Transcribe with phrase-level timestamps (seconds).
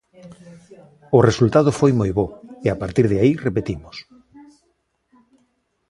[1.17, 2.27] O resultado foi moi bo
[2.65, 3.95] e, a partir de aí, repetimos.